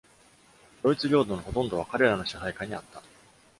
[0.81, 3.03] ドイツ領土のほとんどは彼らの支配下にあった。